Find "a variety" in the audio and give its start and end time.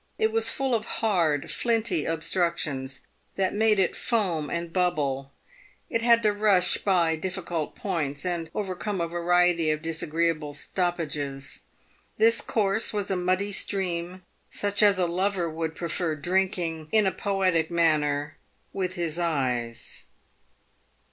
8.99-9.69